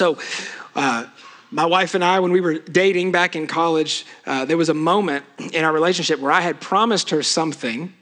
[0.00, 0.16] So,
[0.74, 1.04] uh,
[1.50, 4.74] my wife and I, when we were dating back in college, uh, there was a
[4.74, 7.92] moment in our relationship where I had promised her something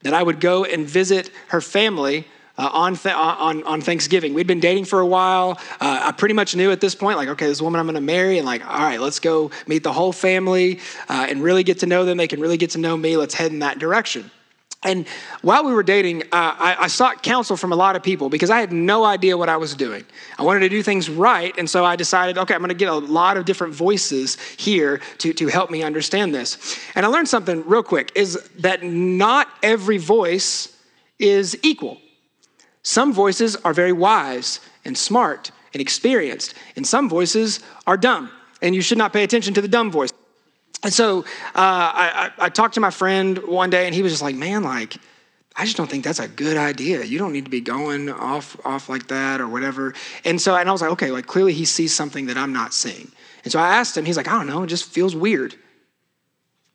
[0.00, 4.32] that I would go and visit her family uh, on, th- on, on Thanksgiving.
[4.32, 5.58] We'd been dating for a while.
[5.82, 8.00] Uh, I pretty much knew at this point, like, okay, this woman I'm going to
[8.00, 11.80] marry, and like, all right, let's go meet the whole family uh, and really get
[11.80, 12.16] to know them.
[12.16, 13.18] They can really get to know me.
[13.18, 14.30] Let's head in that direction.
[14.84, 15.08] And
[15.42, 18.48] while we were dating, uh, I, I, sought counsel from a lot of people because
[18.48, 20.04] I had no idea what I was doing.
[20.38, 22.88] I wanted to do things right, and so I decided, okay, I'm going to get
[22.88, 26.78] a lot of different voices here to, to help me understand this.
[26.94, 30.76] And I learned something real quick is that not every voice
[31.18, 32.00] is equal.
[32.84, 38.30] Some voices are very wise and smart and experienced, and some voices are dumb,
[38.62, 40.12] and you should not pay attention to the dumb voice.
[40.82, 41.24] And so uh,
[41.54, 44.96] I, I, talked to my friend one day, and he was just like, "Man, like,
[45.56, 47.02] I just don't think that's a good idea.
[47.02, 50.68] You don't need to be going off off like that or whatever." And so, and
[50.68, 53.10] I was like, "Okay, like clearly he sees something that I'm not seeing."
[53.42, 54.04] And so I asked him.
[54.04, 54.62] He's like, "I don't know.
[54.62, 55.56] It just feels weird."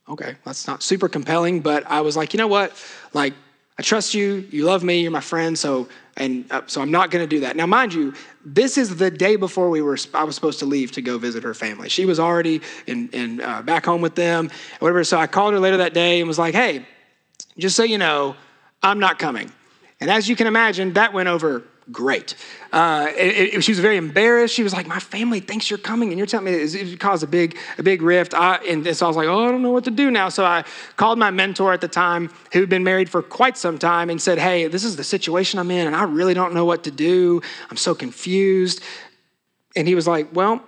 [0.10, 2.74] Okay, that's not super compelling, but I was like, you know what?
[3.14, 3.34] Like,
[3.78, 4.48] I trust you.
[4.52, 5.02] You love me.
[5.02, 5.58] You're my friend.
[5.58, 7.56] So, and uh, so I'm not going to do that.
[7.56, 8.14] Now, mind you,
[8.46, 9.98] this is the day before we were.
[10.14, 11.90] I was supposed to leave to go visit her family.
[11.90, 15.04] She was already in, in uh, back home with them, whatever.
[15.04, 16.86] So I called her later that day and was like, "Hey,
[17.58, 18.36] just so you know,
[18.84, 19.52] I'm not coming."
[20.00, 22.36] And as you can imagine, that went over great.
[22.72, 24.54] Uh, it, it, she was very embarrassed.
[24.54, 27.24] She was like, "My family thinks you're coming, and you're telling me it, it caused
[27.24, 29.72] a big, a big rift." I, and so I was like, "Oh, I don't know
[29.72, 30.64] what to do now." So I
[30.96, 34.38] called my mentor at the time, who'd been married for quite some time, and said,
[34.38, 37.42] "Hey, this is the situation I'm in, and I really don't know what to do.
[37.70, 38.82] I'm so confused."
[39.76, 40.64] And he was like, "Well,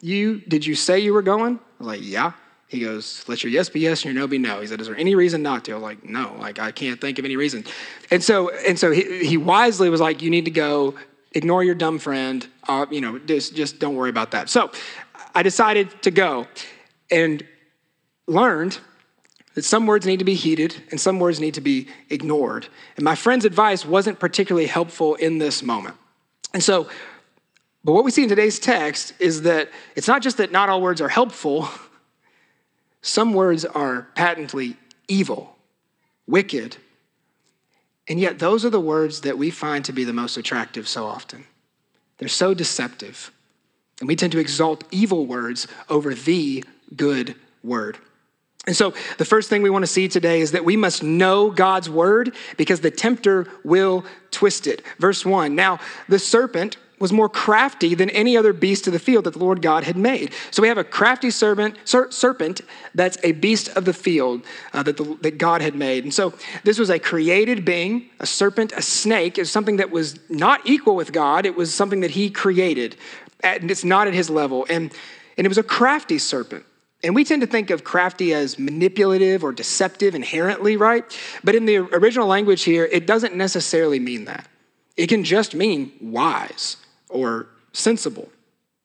[0.00, 2.32] you did you say you were going?" I was like, "Yeah."
[2.68, 4.60] He goes, let your yes be yes and your no be no.
[4.60, 5.72] He said, is there any reason not to?
[5.72, 7.64] I was like, no, like I can't think of any reason.
[8.10, 10.94] And so, and so he, he wisely was like, you need to go,
[11.32, 14.50] ignore your dumb friend, uh, you know, just, just don't worry about that.
[14.50, 14.70] So
[15.34, 16.46] I decided to go
[17.10, 17.42] and
[18.26, 18.78] learned
[19.54, 22.68] that some words need to be heeded and some words need to be ignored.
[22.96, 25.96] And my friend's advice wasn't particularly helpful in this moment.
[26.52, 26.88] And so,
[27.82, 30.82] but what we see in today's text is that it's not just that not all
[30.82, 31.68] words are helpful,
[33.02, 34.76] some words are patently
[35.06, 35.56] evil,
[36.26, 36.76] wicked,
[38.08, 41.04] and yet those are the words that we find to be the most attractive so
[41.04, 41.44] often.
[42.16, 43.30] They're so deceptive.
[44.00, 46.64] And we tend to exalt evil words over the
[46.96, 47.98] good word.
[48.66, 51.50] And so, the first thing we want to see today is that we must know
[51.50, 54.82] God's word because the tempter will twist it.
[54.98, 59.24] Verse 1 Now, the serpent was more crafty than any other beast of the field
[59.24, 60.32] that the Lord God had made.
[60.50, 62.60] So we have a crafty serpent, ser- serpent
[62.94, 64.42] that's a beast of the field
[64.72, 66.04] uh, that, the, that God had made.
[66.04, 70.18] And so this was a created being, a serpent, a snake, is something that was
[70.28, 71.46] not equal with God.
[71.46, 72.96] It was something that he created,
[73.42, 74.66] and it's not at his level.
[74.68, 74.92] And,
[75.36, 76.64] and it was a crafty serpent.
[77.04, 81.04] And we tend to think of crafty as manipulative or deceptive inherently, right?
[81.44, 84.48] But in the original language here, it doesn't necessarily mean that.
[84.96, 86.76] It can just mean wise
[87.10, 88.28] or sensible.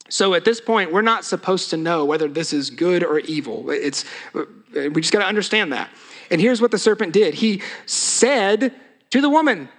[0.10, 3.70] So at this point, we're not supposed to know whether this is good or evil.
[3.72, 5.90] It's, we just got to understand that.
[6.30, 8.74] And here's what the serpent did he said
[9.10, 9.70] to the woman,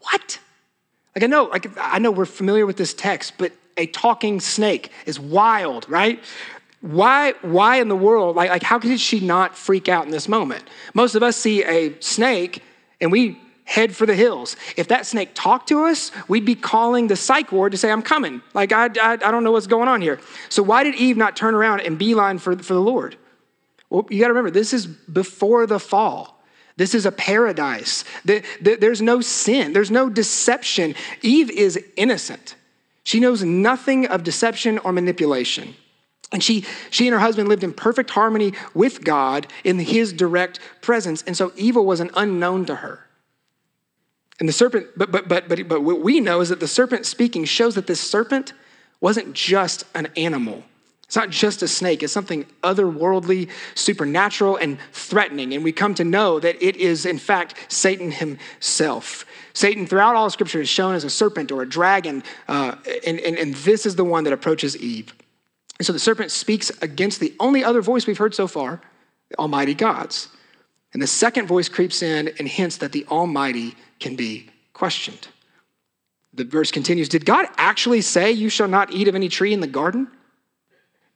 [0.00, 0.38] What?
[1.14, 4.90] Like I know, like I know we're familiar with this text, but a talking snake
[5.06, 6.22] is wild, right?
[6.80, 10.28] Why, why in the world, like, like how could she not freak out in this
[10.28, 10.64] moment?
[10.94, 12.62] Most of us see a snake
[13.00, 14.56] and we head for the hills.
[14.78, 18.00] If that snake talked to us, we'd be calling the psych ward to say, I'm
[18.00, 18.40] coming.
[18.54, 20.18] Like, I, I, I don't know what's going on here.
[20.48, 23.16] So, why did Eve not turn around and beeline for, for the Lord?
[23.90, 26.40] Well, you got to remember, this is before the fall.
[26.76, 28.04] This is a paradise.
[28.24, 30.94] There's no sin, there's no deception.
[31.20, 32.54] Eve is innocent.
[33.04, 35.74] She knows nothing of deception or manipulation.
[36.32, 40.60] And she, she and her husband lived in perfect harmony with God in his direct
[40.80, 41.22] presence.
[41.26, 43.07] And so evil was an unknown to her.
[44.40, 47.06] And the serpent, but, but, but, but, but what we know is that the serpent
[47.06, 48.52] speaking shows that this serpent
[49.00, 50.62] wasn't just an animal.
[51.04, 55.54] It's not just a snake, it's something otherworldly, supernatural, and threatening.
[55.54, 59.24] And we come to know that it is, in fact, Satan himself.
[59.54, 62.76] Satan, throughout all scripture, is shown as a serpent or a dragon, uh,
[63.06, 65.14] and, and, and this is the one that approaches Eve.
[65.78, 68.82] And so the serpent speaks against the only other voice we've heard so far,
[69.38, 70.28] Almighty God's.
[70.92, 75.28] And the second voice creeps in and hints that the Almighty can be questioned.
[76.34, 79.60] The verse continues Did God actually say, You shall not eat of any tree in
[79.60, 80.08] the garden?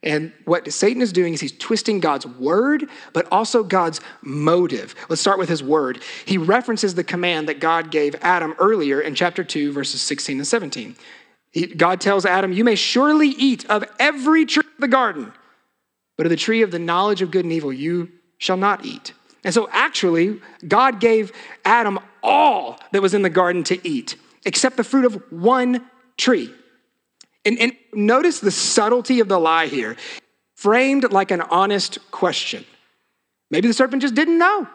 [0.03, 4.95] And what Satan is doing is he's twisting God's word, but also God's motive.
[5.07, 6.01] Let's start with his word.
[6.25, 10.47] He references the command that God gave Adam earlier in chapter 2, verses 16 and
[10.47, 10.97] 17.
[11.51, 15.31] He, God tells Adam, You may surely eat of every tree of the garden,
[16.17, 19.13] but of the tree of the knowledge of good and evil you shall not eat.
[19.45, 21.31] And so, actually, God gave
[21.63, 24.15] Adam all that was in the garden to eat,
[24.45, 25.85] except the fruit of one
[26.17, 26.51] tree.
[27.45, 29.97] And, and notice the subtlety of the lie here,
[30.55, 32.65] framed like an honest question.
[33.51, 34.67] Maybe the serpent just didn't know.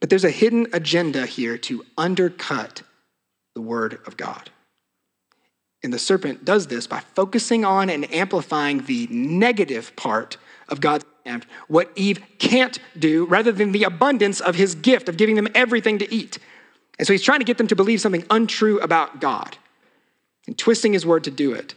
[0.00, 2.82] But there's a hidden agenda here to undercut
[3.54, 4.50] the word of God.
[5.82, 10.36] And the serpent does this by focusing on and amplifying the negative part
[10.68, 15.16] of God's command, what Eve can't do, rather than the abundance of his gift of
[15.16, 16.38] giving them everything to eat.
[16.98, 19.58] And so he's trying to get them to believe something untrue about God
[20.46, 21.74] and twisting his word to do it.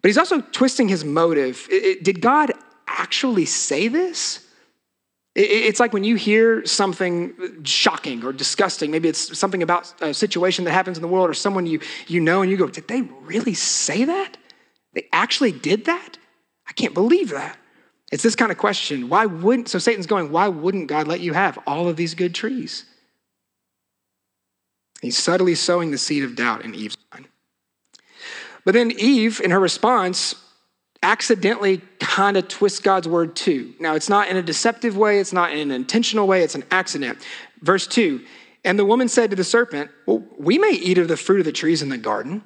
[0.00, 1.66] But he's also twisting his motive.
[2.02, 2.52] did God
[2.86, 4.46] actually say this?
[5.34, 10.66] It's like when you hear something shocking or disgusting, maybe it's something about a situation
[10.66, 13.00] that happens in the world or someone you, you know, and you go, Did they
[13.00, 14.36] really say that?
[14.92, 16.18] They actually did that?
[16.68, 17.56] I can't believe that.
[18.12, 19.08] It's this kind of question.
[19.08, 22.34] Why wouldn't, so Satan's going, Why wouldn't God let you have all of these good
[22.34, 22.84] trees?
[25.00, 27.26] He's subtly sowing the seed of doubt in Eve's mind.
[28.64, 30.36] But then Eve, in her response,
[31.02, 33.74] accidentally kind of twists God's word too.
[33.80, 36.64] Now, it's not in a deceptive way, it's not in an intentional way, it's an
[36.70, 37.18] accident.
[37.62, 38.24] Verse 2
[38.62, 41.46] And the woman said to the serpent, Well, we may eat of the fruit of
[41.46, 42.44] the trees in the garden.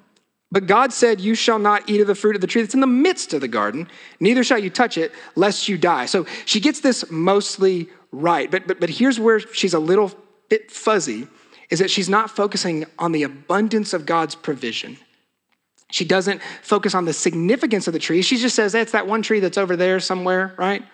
[0.53, 2.81] But God said, You shall not eat of the fruit of the tree that's in
[2.81, 3.89] the midst of the garden,
[4.21, 6.07] neither shall you touch it, lest you die.
[6.07, 8.51] So she gets this mostly right.
[8.51, 10.13] But, but, but here's where she's a little
[10.49, 11.27] bit fuzzy
[11.69, 14.97] is that she's not focusing on the abundance of God's provision.
[15.91, 18.23] She doesn't focus on the significance of the tree.
[18.23, 20.85] She just says, it's that one tree that's over there somewhere, right?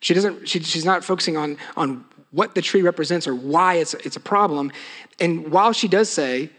[0.00, 3.94] She doesn't, she, she's not focusing on, on what the tree represents or why it's,
[3.94, 4.72] it's a problem.
[5.18, 6.50] And while she does say,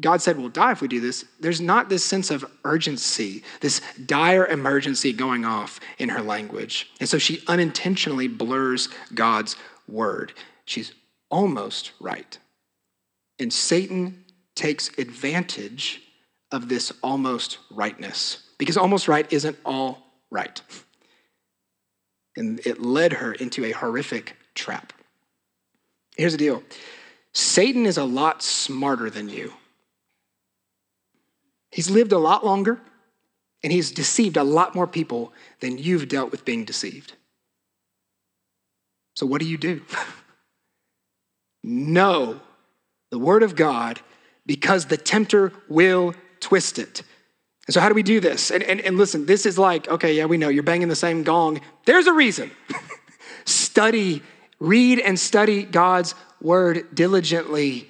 [0.00, 3.80] God said we'll die if we do this, there's not this sense of urgency, this
[4.06, 6.90] dire emergency going off in her language.
[7.00, 9.56] And so she unintentionally blurs God's
[9.86, 10.32] word.
[10.64, 10.92] She's
[11.30, 12.38] almost right.
[13.38, 14.24] And Satan
[14.54, 16.02] takes advantage
[16.52, 19.98] of this almost rightness because almost right isn't all
[20.30, 20.60] right.
[22.36, 24.92] And it led her into a horrific trap.
[26.16, 26.62] Here's the deal
[27.32, 29.52] Satan is a lot smarter than you.
[31.70, 32.80] He's lived a lot longer
[33.62, 37.12] and he's deceived a lot more people than you've dealt with being deceived.
[39.14, 39.82] So, what do you do?
[41.62, 42.40] know
[43.10, 44.00] the word of God
[44.46, 47.02] because the tempter will twist it.
[47.66, 48.50] And so, how do we do this?
[48.50, 51.22] And, and, and listen, this is like, okay, yeah, we know you're banging the same
[51.22, 51.60] gong.
[51.84, 52.50] There's a reason.
[53.44, 54.22] study,
[54.58, 57.88] read and study God's word diligently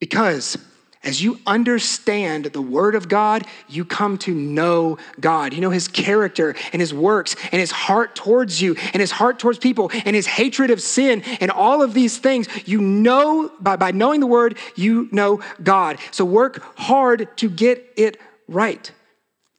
[0.00, 0.58] because
[1.08, 5.54] as you understand the Word of God, you come to know God.
[5.54, 9.38] You know His character and His works and His heart towards you and His heart
[9.38, 12.46] towards people and His hatred of sin and all of these things.
[12.68, 15.96] You know, by, by knowing the Word, you know God.
[16.10, 18.92] So work hard to get it right,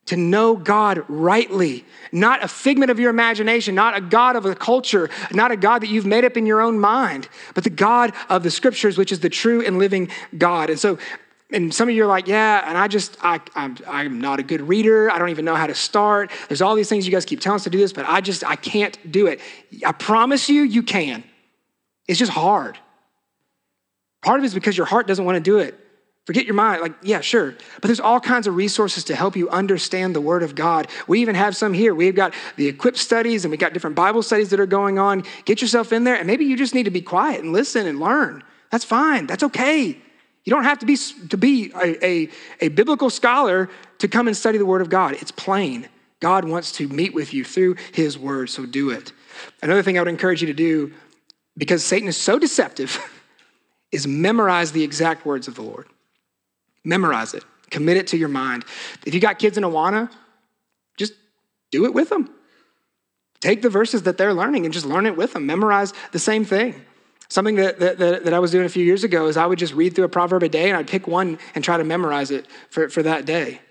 [0.06, 4.54] to know God rightly, not a figment of your imagination, not a God of a
[4.54, 8.14] culture, not a God that you've made up in your own mind, but the God
[8.30, 10.70] of the Scriptures, which is the true and living God.
[10.70, 11.00] And so,
[11.52, 14.44] and some of you are like, yeah, and I just, I, I'm, I'm not a
[14.44, 15.10] good reader.
[15.10, 16.32] I don't even know how to start.
[16.48, 18.44] There's all these things you guys keep telling us to do this, but I just,
[18.44, 19.40] I can't do it.
[19.86, 21.24] I promise you, you can.
[22.08, 22.78] It's just hard.
[24.22, 25.80] Part of it is because your heart doesn't want to do it.
[26.26, 26.82] Forget your mind.
[26.82, 27.56] Like, yeah, sure.
[27.82, 30.88] But there's all kinds of resources to help you understand the Word of God.
[31.08, 31.96] We even have some here.
[31.96, 35.24] We've got the equipped studies and we've got different Bible studies that are going on.
[35.46, 38.00] Get yourself in there, and maybe you just need to be quiet and listen and
[38.00, 38.44] learn.
[38.70, 39.26] That's fine.
[39.26, 39.98] That's okay.
[40.50, 42.30] You don't have to be, to be a, a,
[42.60, 45.14] a biblical scholar to come and study the Word of God.
[45.14, 45.88] It's plain.
[46.22, 49.14] God wants to meet with you through His Word, so do it.
[49.62, 50.92] Another thing I would encourage you to do,
[51.56, 52.98] because Satan is so deceptive,
[53.92, 55.86] is memorize the exact words of the Lord.
[56.84, 58.66] Memorize it, commit it to your mind.
[59.06, 60.10] If you got kids in Awana,
[60.98, 61.14] just
[61.70, 62.28] do it with them.
[63.40, 65.46] Take the verses that they're learning and just learn it with them.
[65.46, 66.86] Memorize the same thing.
[67.30, 69.74] Something that, that, that, I was doing a few years ago is I would just
[69.76, 72.48] read through a proverb a day and I'd pick one and try to memorize it
[72.72, 73.62] for, for that day.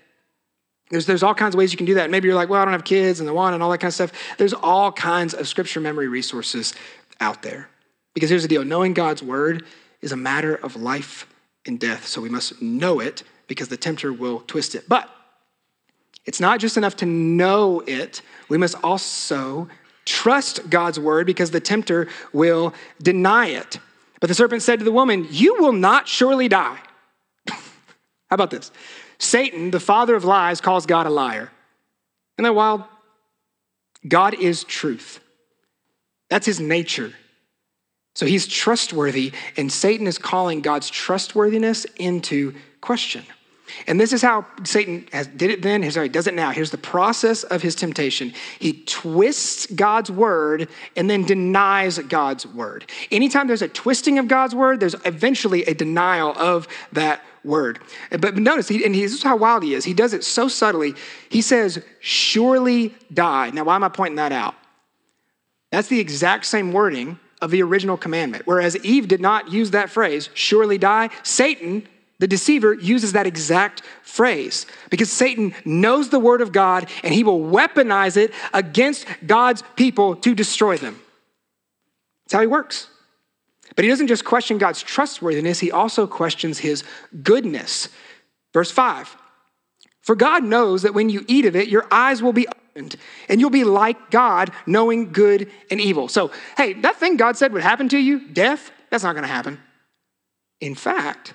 [0.89, 2.09] There's, there's all kinds of ways you can do that.
[2.09, 3.89] Maybe you're like, well, I don't have kids and the one and all that kind
[3.89, 4.13] of stuff.
[4.37, 6.73] There's all kinds of scripture memory resources
[7.19, 7.69] out there.
[8.13, 9.65] Because here's the deal knowing God's word
[10.01, 11.27] is a matter of life
[11.65, 12.07] and death.
[12.07, 14.87] So we must know it because the tempter will twist it.
[14.87, 15.09] But
[16.25, 19.67] it's not just enough to know it, we must also
[20.09, 23.77] Trust God's word because the tempter will deny it.
[24.19, 26.79] But the serpent said to the woman, You will not surely die.
[27.47, 27.59] How
[28.31, 28.71] about this?
[29.19, 31.51] Satan, the father of lies, calls God a liar.
[32.37, 32.85] Isn't that wild?
[34.07, 35.19] God is truth.
[36.31, 37.13] That's his nature.
[38.15, 43.25] So he's trustworthy, and Satan is calling God's trustworthiness into question.
[43.87, 45.83] And this is how Satan has, did it then.
[45.83, 46.51] How he does it now.
[46.51, 48.33] Here's the process of his temptation.
[48.59, 52.89] He twists God's word and then denies God's word.
[53.11, 57.79] Anytime there's a twisting of God's word, there's eventually a denial of that word.
[58.11, 59.85] But notice, he, and this is how wild he is.
[59.85, 60.93] He does it so subtly.
[61.29, 63.51] He says, surely die.
[63.51, 64.55] Now, why am I pointing that out?
[65.71, 68.45] That's the exact same wording of the original commandment.
[68.45, 71.87] Whereas Eve did not use that phrase, surely die, Satan
[72.19, 77.23] the deceiver uses that exact phrase because Satan knows the word of God and he
[77.23, 80.99] will weaponize it against God's people to destroy them.
[82.25, 82.87] That's how he works.
[83.75, 86.83] But he doesn't just question God's trustworthiness, he also questions his
[87.23, 87.87] goodness.
[88.53, 89.15] Verse 5
[90.01, 92.97] For God knows that when you eat of it, your eyes will be opened
[93.29, 96.09] and you'll be like God, knowing good and evil.
[96.09, 99.31] So, hey, that thing God said would happen to you, death, that's not going to
[99.31, 99.59] happen.
[100.59, 101.33] In fact,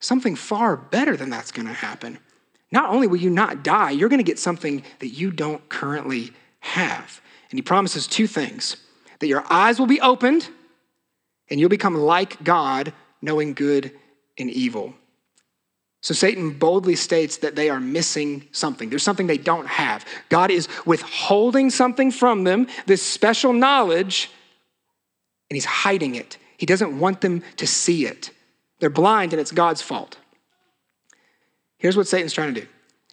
[0.00, 2.18] something far better than that's going to happen.
[2.72, 6.32] Not only will you not die, you're going to get something that you don't currently
[6.60, 7.20] have.
[7.50, 8.76] And he promises two things
[9.18, 10.48] that your eyes will be opened
[11.50, 13.92] and you'll become like God, knowing good
[14.38, 14.94] and evil.
[16.02, 18.88] So Satan boldly states that they are missing something.
[18.88, 20.06] There's something they don't have.
[20.30, 24.30] God is withholding something from them, this special knowledge,
[25.50, 26.38] and he's hiding it.
[26.56, 28.30] He doesn't want them to see it.
[28.80, 30.16] They're blind and it's God's fault.
[31.78, 32.66] Here's what Satan's trying to do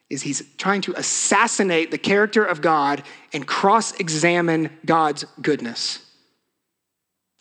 [0.10, 6.00] is he's trying to assassinate the character of God and cross-examine God's goodness.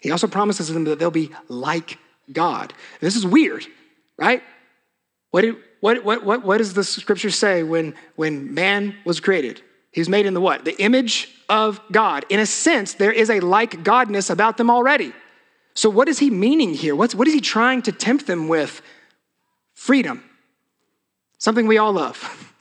[0.01, 1.99] He also promises them that they'll be like
[2.33, 2.73] God.
[3.01, 3.65] This is weird,
[4.19, 4.43] right?
[5.31, 5.45] What,
[5.81, 9.63] what, what, what, what does the scripture say when, when man was created?
[9.93, 10.65] He was made in the what?
[10.65, 12.27] The image of God.
[12.29, 15.13] In a sense, there is a like Godness about them already.
[15.77, 16.97] So, what is he meaning here?
[16.97, 18.81] What's, what is he trying to tempt them with?
[19.75, 20.25] Freedom,
[21.37, 22.55] something we all love.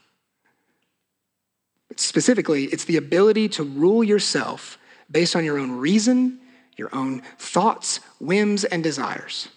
[1.88, 4.78] But specifically, it's the ability to rule yourself
[5.10, 6.42] based on your own reason,
[6.76, 9.48] your own thoughts, whims, and desires.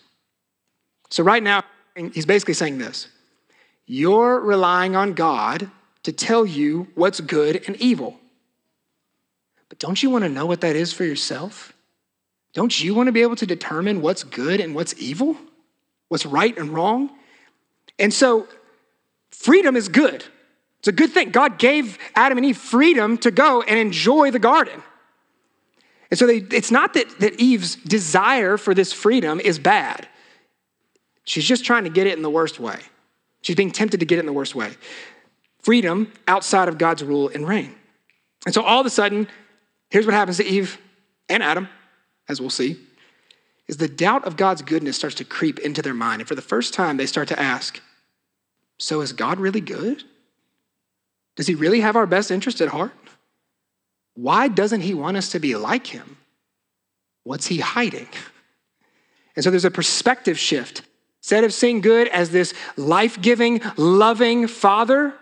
[1.11, 1.65] So, right now,
[1.97, 3.09] he's basically saying this
[3.87, 5.69] You're relying on God
[6.05, 8.21] to tell you what's good and evil.
[9.69, 11.73] But don't you want to know what that is for yourself?
[12.55, 15.37] Don't you want to be able to determine what's good and what's evil?
[16.09, 17.11] What's right and wrong?
[17.99, 18.49] And so,
[19.31, 20.25] freedom is good.
[20.79, 21.31] It's a good thing.
[21.31, 24.83] God gave Adam and Eve freedom to go and enjoy the garden.
[26.11, 30.09] And so, they, it's not that, that Eve's desire for this freedom is bad.
[31.25, 32.79] She's just trying to get it in the worst way.
[33.43, 34.73] She's being tempted to get it in the worst way.
[35.59, 37.75] Freedom outside of God's rule and reign.
[38.47, 39.29] And so, all of a sudden,
[39.91, 40.79] here's what happens to Eve
[41.29, 41.69] and Adam
[42.29, 42.77] as we'll see,
[43.67, 46.21] is the doubt of God's goodness starts to creep into their mind.
[46.21, 47.81] And for the first time, they start to ask,
[48.79, 50.05] So is God really good?
[51.37, 52.93] Does he really have our best interest at heart?
[54.15, 56.17] Why doesn't he want us to be like him?
[57.25, 58.09] What's he hiding?
[59.37, 60.83] And so there's a perspective shift.
[61.21, 65.15] Instead of seeing good as this life giving, loving father,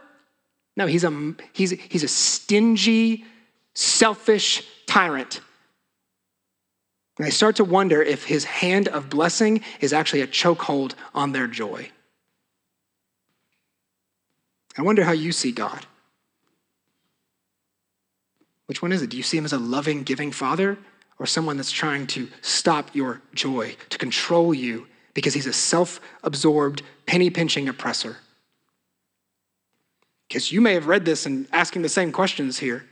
[0.74, 3.26] no, he's a, he's, he's a stingy,
[3.74, 5.42] selfish tyrant
[7.18, 11.32] and they start to wonder if his hand of blessing is actually a chokehold on
[11.32, 11.90] their joy.
[14.76, 15.86] I wonder how you see God.
[18.66, 19.10] Which one is it?
[19.10, 20.76] Do you see him as a loving, giving father
[21.18, 26.00] or someone that's trying to stop your joy, to control you because he's a self
[26.22, 28.18] absorbed, penny pinching oppressor?
[30.28, 32.84] Because you may have read this and asking the same questions here.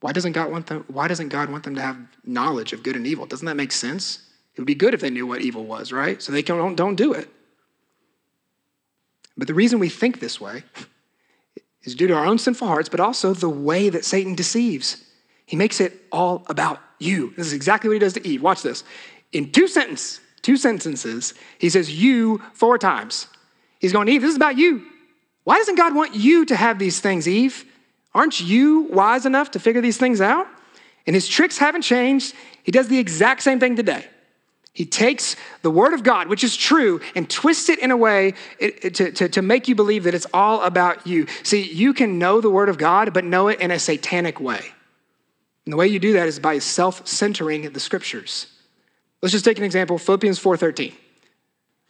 [0.00, 2.96] Why doesn't God want them, why doesn't God want them to have knowledge of good
[2.96, 3.26] and evil?
[3.26, 4.26] Doesn't that make sense?
[4.54, 6.20] It would be good if they knew what evil was, right?
[6.22, 7.28] So they don't, don't do it.
[9.36, 10.64] But the reason we think this way
[11.82, 15.04] is due to our own sinful hearts, but also the way that Satan deceives.
[15.46, 17.32] He makes it all about you.
[17.36, 18.42] This is exactly what he does to Eve.
[18.42, 18.84] Watch this.
[19.32, 23.26] In two sentences, two sentences, he says you four times.
[23.78, 24.86] He's going, Eve, this is about you.
[25.44, 27.64] Why doesn't God want you to have these things, Eve?
[28.14, 30.46] Aren't you wise enough to figure these things out?
[31.06, 32.34] And his tricks haven't changed.
[32.62, 34.06] He does the exact same thing today.
[34.72, 38.34] He takes the word of God, which is true, and twists it in a way
[38.60, 41.26] to, to, to make you believe that it's all about you.
[41.42, 44.60] See, you can know the word of God, but know it in a satanic way.
[45.64, 48.46] And the way you do that is by self-centering the scriptures.
[49.22, 50.94] Let's just take an example, Philippians 4:13.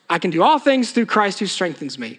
[0.08, 2.18] I can do all things through Christ who strengthens me.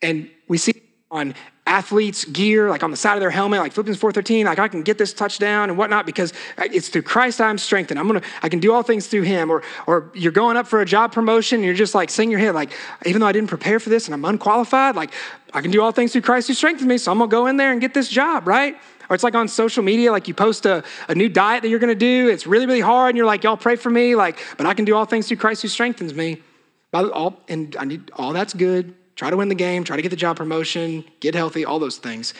[0.00, 0.83] And we see
[1.14, 1.32] on
[1.66, 4.82] athletes' gear, like on the side of their helmet, like Philippians 4:13, like I can
[4.82, 8.00] get this touchdown and whatnot because it's through Christ I'm strengthened.
[8.00, 9.48] I'm gonna, I can do all things through Him.
[9.48, 12.40] Or, or you're going up for a job promotion, and you're just like saying your
[12.40, 12.72] head, like
[13.06, 15.12] even though I didn't prepare for this and I'm unqualified, like
[15.54, 16.98] I can do all things through Christ who strengthens me.
[16.98, 18.76] So I'm gonna go in there and get this job, right?
[19.08, 21.78] Or it's like on social media, like you post a, a new diet that you're
[21.78, 22.28] gonna do.
[22.28, 24.84] It's really, really hard, and you're like, y'all pray for me, like, but I can
[24.84, 26.42] do all things through Christ who strengthens me.
[26.90, 28.94] By all, and I need all that's good.
[29.16, 31.98] Try to win the game, try to get the job promotion, get healthy, all those
[31.98, 32.34] things.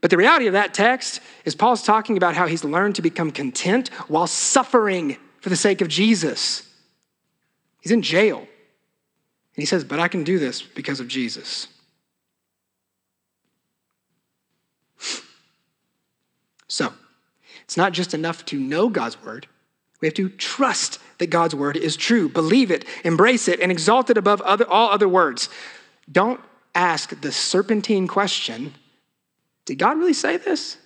[0.00, 3.30] But the reality of that text is Paul's talking about how he's learned to become
[3.30, 6.68] content while suffering for the sake of Jesus.
[7.80, 8.38] He's in jail.
[8.38, 8.48] And
[9.56, 11.68] he says, But I can do this because of Jesus.
[16.68, 16.92] So,
[17.64, 19.46] it's not just enough to know God's word,
[20.00, 24.10] we have to trust that God's word is true, believe it, embrace it, and exalt
[24.10, 25.48] it above other, all other words.
[26.12, 26.40] Don't
[26.74, 28.74] ask the serpentine question
[29.64, 30.76] Did God really say this?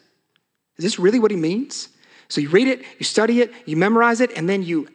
[0.77, 1.89] Is this really what he means?
[2.29, 4.89] So you read it, you study it, you memorize it, and then you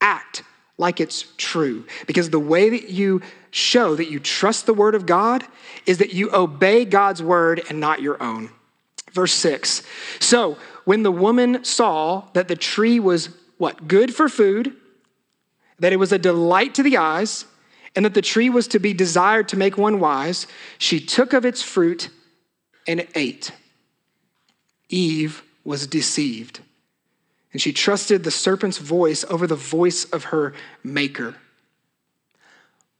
[0.00, 0.42] act
[0.78, 1.84] like it's true.
[2.06, 3.20] Because the way that you
[3.50, 5.44] show that you trust the word of God
[5.86, 8.50] is that you obey God's word and not your own.
[9.12, 9.82] Verse 6.
[10.20, 13.88] So when the woman saw that the tree was what?
[13.88, 14.76] Good for food,
[15.80, 17.44] that it was a delight to the eyes,
[17.94, 20.46] and that the tree was to be desired to make one wise,
[20.78, 22.10] she took of its fruit
[22.86, 23.52] and ate.
[24.88, 26.60] Eve was deceived,
[27.52, 31.34] and she trusted the serpent's voice over the voice of her maker.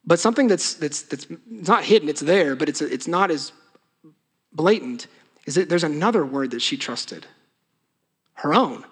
[0.04, 3.52] But something that's, that's, that's not hidden, it's there, but it's, it's not as
[4.52, 5.06] blatant,
[5.46, 7.26] is that there's another word that she trusted
[8.34, 8.84] her own,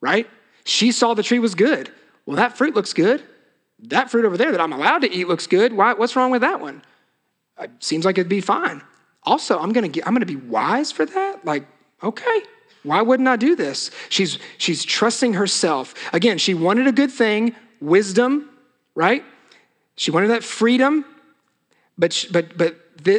[0.00, 0.28] right?
[0.64, 1.90] She saw the tree was good.
[2.26, 3.22] Well, that fruit looks good
[3.84, 5.72] that fruit over there that I'm allowed to eat looks good.
[5.72, 6.82] Why, what's wrong with that one?
[7.60, 8.82] It seems like it'd be fine.
[9.22, 11.44] Also, I'm gonna get, I'm gonna be wise for that.
[11.44, 11.66] Like,
[12.02, 12.42] okay,
[12.82, 13.90] why wouldn't I do this?
[14.08, 15.94] She's she's trusting herself.
[16.12, 18.48] Again, she wanted a good thing, wisdom,
[18.94, 19.22] right?
[19.96, 21.04] She wanted that freedom,
[21.98, 22.76] but she, but but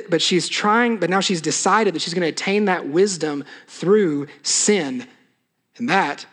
[0.09, 0.97] but she's trying.
[0.97, 5.07] But now she's decided that she's going to attain that wisdom through sin,
[5.77, 6.25] and that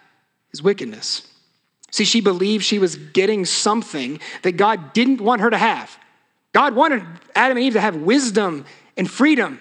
[0.52, 1.27] is wickedness.
[1.90, 5.98] See, she believed she was getting something that God didn't want her to have.
[6.52, 7.02] God wanted
[7.34, 8.64] Adam and Eve to have wisdom
[8.96, 9.60] and freedom.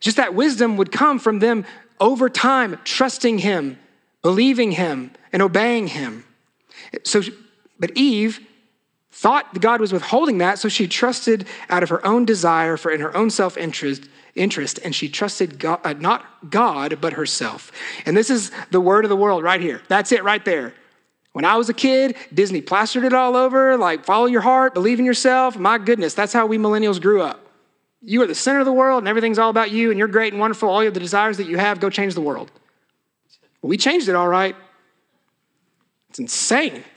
[0.00, 1.64] Just that wisdom would come from them
[2.00, 3.78] over time, trusting Him,
[4.22, 6.24] believing Him, and obeying Him.
[7.04, 7.22] So,
[7.78, 8.40] but Eve
[9.10, 13.00] thought God was withholding that, so she trusted out of her own desire for in
[13.00, 17.70] her own self interest interest, and she trusted God, uh, not God, but herself.
[18.04, 19.80] And this is the word of the world right here.
[19.88, 20.74] That's it right there.
[21.34, 25.00] When I was a kid, Disney plastered it all over, like follow your heart, believe
[25.00, 25.58] in yourself.
[25.58, 27.44] My goodness, that's how we millennials grew up.
[28.02, 30.32] You are the center of the world, and everything's all about you, and you're great
[30.32, 30.68] and wonderful.
[30.68, 32.52] All the desires that you have, go change the world.
[33.62, 34.54] We changed it all right.
[36.10, 36.84] It's insane.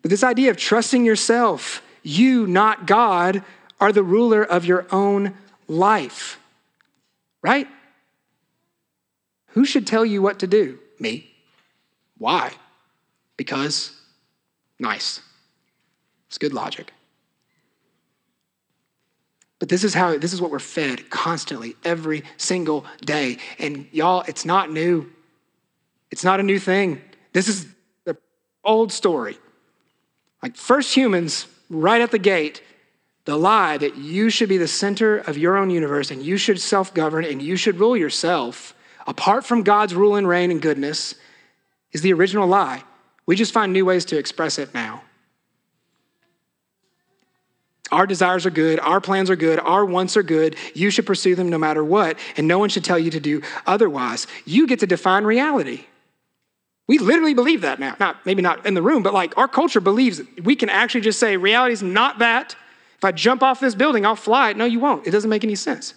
[0.00, 3.44] but this idea of trusting yourself, you, not God,
[3.80, 5.34] are the ruler of your own
[5.66, 6.40] life,
[7.42, 7.68] right?
[9.48, 10.78] Who should tell you what to do?
[10.98, 11.34] Me.
[12.18, 12.52] Why?
[13.36, 13.92] Because
[14.78, 15.20] nice.
[16.28, 16.92] It's good logic.
[19.58, 23.38] But this is how this is what we're fed constantly every single day.
[23.58, 25.10] And y'all, it's not new.
[26.10, 27.00] It's not a new thing.
[27.32, 27.66] This is
[28.04, 28.16] the
[28.64, 29.36] old story.
[30.42, 32.62] Like first humans right at the gate,
[33.24, 36.60] the lie that you should be the center of your own universe and you should
[36.60, 38.74] self-govern and you should rule yourself
[39.06, 41.14] apart from God's rule and reign and goodness
[41.92, 42.84] is the original lie.
[43.26, 45.02] We just find new ways to express it now.
[47.90, 50.56] Our desires are good, our plans are good, our wants are good.
[50.74, 53.42] You should pursue them no matter what, and no one should tell you to do
[53.66, 54.26] otherwise.
[54.44, 55.84] You get to define reality.
[56.86, 57.96] We literally believe that now.
[58.00, 61.18] Not maybe not in the room, but like our culture believes we can actually just
[61.18, 62.56] say reality is not that.
[62.96, 64.52] If I jump off this building, I'll fly.
[64.54, 65.06] No, you won't.
[65.06, 65.94] It doesn't make any sense.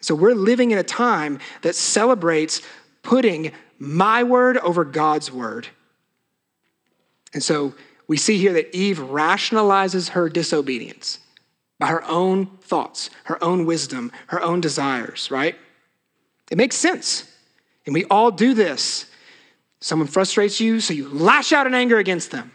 [0.00, 2.62] So we're living in a time that celebrates
[3.02, 5.66] putting my word over God's word.
[7.32, 7.74] And so
[8.06, 11.18] we see here that Eve rationalizes her disobedience
[11.78, 15.56] by her own thoughts, her own wisdom, her own desires, right?
[16.50, 17.24] It makes sense.
[17.86, 19.06] And we all do this.
[19.80, 22.52] Someone frustrates you, so you lash out in anger against them.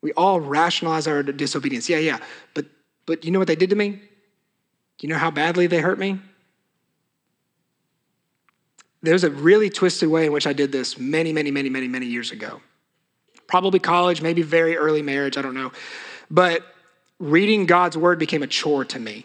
[0.00, 1.88] We all rationalize our disobedience.
[1.90, 2.18] Yeah, yeah.
[2.54, 2.66] But
[3.04, 4.00] but you know what they did to me?
[5.00, 6.20] You know how badly they hurt me?
[9.02, 12.06] There's a really twisted way in which I did this many, many, many, many, many
[12.06, 12.60] years ago.
[13.46, 15.72] probably college, maybe very early marriage, I don't know.
[16.30, 16.62] But
[17.18, 19.24] reading God's word became a chore to me.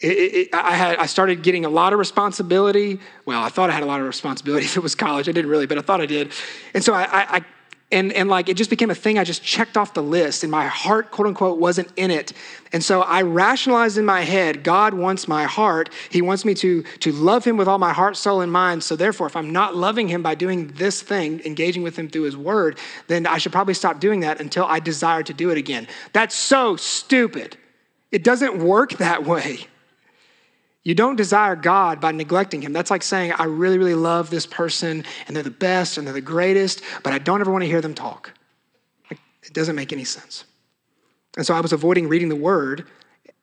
[0.00, 3.00] It, it, I, had, I started getting a lot of responsibility.
[3.24, 5.28] Well, I thought I had a lot of responsibility if it was college.
[5.28, 6.32] I didn't really, but I thought I did.
[6.74, 7.44] And so I, I,
[7.90, 10.50] and, and like it just became a thing I just checked off the list, and
[10.50, 12.32] my heart, quote unquote, wasn't in it.
[12.70, 15.88] And so I rationalized in my head God wants my heart.
[16.10, 18.82] He wants me to, to love Him with all my heart, soul, and mind.
[18.82, 22.24] So therefore, if I'm not loving Him by doing this thing, engaging with Him through
[22.24, 25.56] His Word, then I should probably stop doing that until I desire to do it
[25.56, 25.88] again.
[26.12, 27.56] That's so stupid.
[28.12, 29.66] It doesn't work that way.
[30.88, 32.72] You don't desire God by neglecting Him.
[32.72, 36.14] That's like saying, I really, really love this person and they're the best and they're
[36.14, 38.32] the greatest, but I don't ever want to hear them talk.
[39.10, 40.44] It doesn't make any sense.
[41.36, 42.86] And so I was avoiding reading the Word,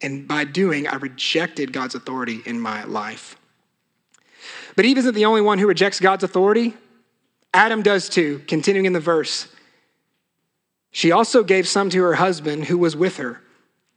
[0.01, 3.37] and by doing, I rejected God's authority in my life.
[4.75, 6.73] But Eve isn't the only one who rejects God's authority.
[7.53, 9.49] Adam does too, continuing in the verse.
[10.89, 13.39] She also gave some to her husband who was with her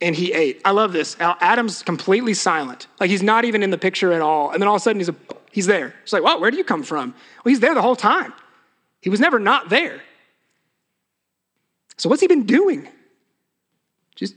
[0.00, 0.60] and he ate.
[0.64, 1.16] I love this.
[1.20, 2.86] Adam's completely silent.
[3.00, 4.50] Like he's not even in the picture at all.
[4.50, 5.14] And then all of a sudden he's, a,
[5.50, 5.94] he's there.
[6.02, 7.14] It's like, well, where do you come from?
[7.44, 8.32] Well, he's there the whole time.
[9.00, 10.02] He was never not there.
[11.96, 12.88] So what's he been doing?
[14.14, 14.36] Just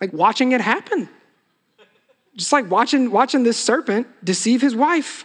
[0.00, 1.08] like watching it happen.
[2.36, 5.24] Just like watching, watching this serpent deceive his wife.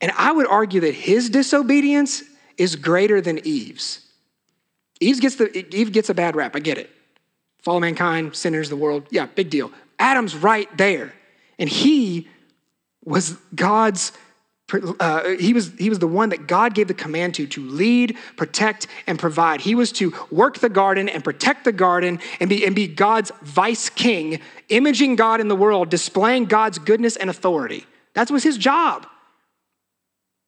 [0.00, 2.24] And I would argue that his disobedience
[2.56, 4.00] is greater than Eve's.
[5.02, 6.56] Eve gets, the, Eve gets a bad rap.
[6.56, 6.90] I get it.
[7.62, 9.06] Fall of mankind, sinners, the world.
[9.10, 9.70] Yeah, big deal.
[9.98, 11.14] Adam's right there.
[11.58, 12.28] And he
[13.04, 14.12] was God's,
[14.72, 18.16] uh, he, was, he was the one that God gave the command to, to lead,
[18.36, 19.60] protect, and provide.
[19.60, 23.30] He was to work the garden and protect the garden and be, and be God's
[23.42, 27.86] vice king, imaging God in the world, displaying God's goodness and authority.
[28.14, 29.06] That was his job.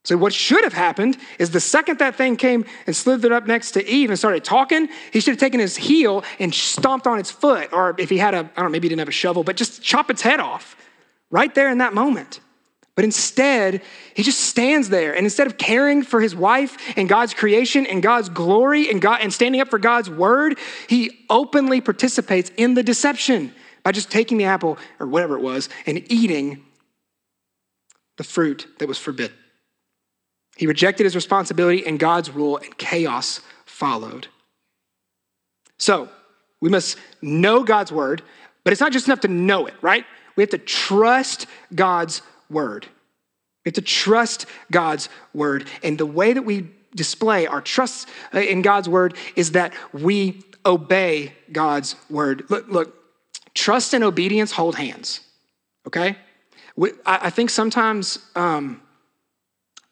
[0.05, 3.71] So, what should have happened is the second that thing came and slithered up next
[3.73, 7.31] to Eve and started talking, he should have taken his heel and stomped on its
[7.31, 7.73] foot.
[7.73, 9.57] Or if he had a, I don't know, maybe he didn't have a shovel, but
[9.57, 10.77] just chop its head off
[11.31, 12.41] right there in that moment.
[12.97, 13.83] But instead,
[14.15, 15.17] he just stands there.
[15.17, 19.21] And instead of caring for his wife and God's creation and God's glory and, God,
[19.23, 24.37] and standing up for God's word, he openly participates in the deception by just taking
[24.37, 26.63] the apple or whatever it was and eating
[28.17, 29.37] the fruit that was forbidden.
[30.57, 34.29] He rejected his responsibility and God's rule, and chaos followed.
[35.79, 36.09] So,
[36.61, 38.23] we must know God's word,
[38.63, 40.05] but it's not just enough to know it, right?
[40.37, 42.87] We have to trust God's word.
[43.65, 45.69] We have to trust God's word.
[45.83, 50.43] And the way that we display our trust uh, in God's word is that we
[50.65, 52.45] obey God's word.
[52.49, 52.95] Look, look
[53.55, 55.21] trust and obedience hold hands,
[55.87, 56.17] okay?
[57.07, 58.83] I think sometimes um,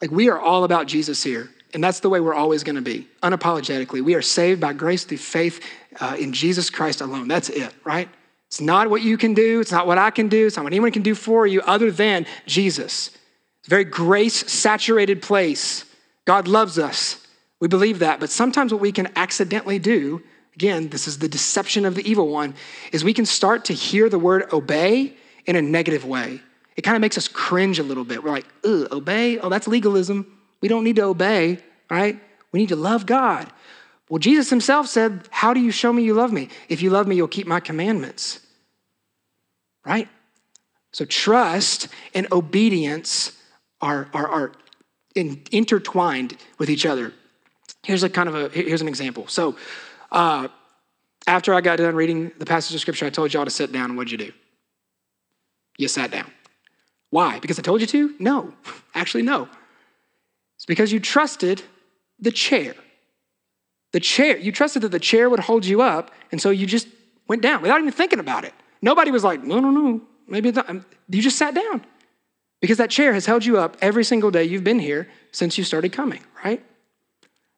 [0.03, 1.49] like we are all about Jesus here.
[1.75, 4.03] And that's the way we're always going to be, unapologetically.
[4.03, 5.65] We are saved by grace through faith
[6.01, 7.29] uh, in Jesus Christ alone.
[7.29, 8.11] That's it, right?
[8.49, 9.61] It's not what you can do.
[9.61, 10.47] It's not what I can do.
[10.47, 13.09] It's not what anyone can do for you other than Jesus.
[13.61, 15.87] It's a very grace saturated place.
[16.27, 17.27] God loves us.
[17.61, 18.21] We believe that.
[18.21, 20.23] But sometimes what we can accidentally do,
[20.55, 22.55] again, this is the deception of the evil one,
[22.93, 26.43] is we can start to hear the word obey in a negative way.
[26.77, 28.23] It kind of makes us cringe a little bit.
[28.23, 29.39] We're like, ugh, obey?
[29.39, 30.39] Oh, that's legalism.
[30.61, 31.59] We don't need to obey,
[31.91, 32.19] right?
[32.53, 33.53] We need to love God.
[34.09, 36.49] Well, Jesus himself said, How do you show me you love me?
[36.69, 38.41] If you love me, you'll keep my commandments,
[39.85, 40.09] right?
[40.93, 43.33] So trust and obedience
[43.81, 44.53] are, are, are
[45.15, 47.13] in, intertwined with each other.
[47.85, 49.27] Here's a kind of a here's an example.
[49.27, 49.57] So
[50.11, 50.49] uh,
[51.27, 53.97] after I got done reading the passage of scripture, I told y'all to sit down.
[53.97, 54.33] What'd you do?
[55.79, 56.31] You sat down.
[57.13, 57.39] Why?
[57.41, 58.15] Because I told you to?
[58.19, 58.55] No,
[58.95, 59.47] actually, no.
[60.57, 61.63] It's because you trusted
[62.19, 62.75] the chair.
[63.93, 66.89] The chair, you trusted that the chair would hold you up, and so you just
[67.29, 68.55] went down without even thinking about it.
[68.81, 70.75] Nobody was like, no, no, no, maybe not.
[71.11, 71.85] You just sat down
[72.63, 75.65] because that chair has held you up every single day you've been here since you
[75.65, 76.65] started coming, right?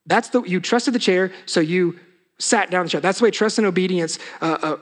[0.07, 2.01] That's the, you trusted the chair, so you
[2.39, 3.01] sat down the chair.
[3.01, 4.77] That's the way trust and obedience uh, uh,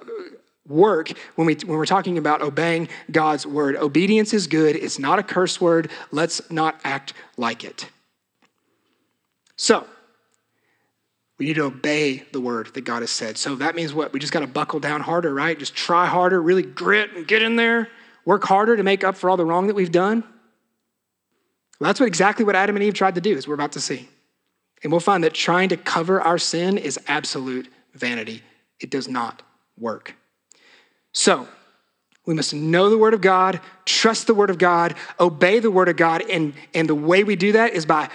[0.67, 3.77] work when, we, when we're talking about obeying God's word.
[3.77, 5.91] Obedience is good, it's not a curse word.
[6.11, 7.89] Let's not act like it.
[9.57, 9.87] So,
[11.39, 13.37] we need to obey the word that God has said.
[13.37, 14.13] So that means what?
[14.13, 15.59] We just got to buckle down harder, right?
[15.59, 17.89] Just try harder, really grit and get in there,
[18.25, 20.23] work harder to make up for all the wrong that we've done.
[21.81, 23.81] Well, that's what exactly what Adam and Eve tried to do, as we're about to
[23.81, 24.09] see.
[24.85, 28.43] And we'll find that trying to cover our sin is absolute vanity.
[28.79, 29.43] It does not
[29.77, 30.15] work.
[31.13, 31.49] So,
[32.25, 35.89] we must know the Word of God, trust the Word of God, obey the Word
[35.89, 38.09] of God, and, and the way we do that is by